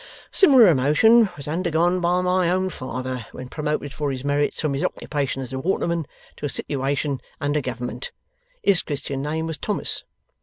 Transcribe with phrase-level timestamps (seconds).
[0.31, 4.83] Similar emotion was undergone by my own father when promoted for his merits from his
[4.83, 8.11] occupation as a waterman to a situation under Government.
[8.63, 10.03] His Christian name was Thomas.